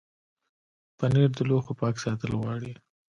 پنېر 0.97 1.29
د 1.35 1.39
لوښو 1.49 1.73
پاک 1.79 1.95
ساتل 2.03 2.31
غواړي. 2.41 2.73